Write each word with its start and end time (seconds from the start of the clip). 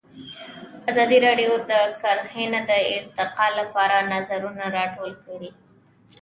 ازادي 0.91 1.17
راډیو 1.27 1.51
د 1.71 1.73
کرهنه 2.01 2.59
د 2.69 2.71
ارتقا 2.95 3.47
لپاره 3.59 3.97
نظرونه 4.13 4.65
راټول 4.77 5.11
کړي. 5.25 5.49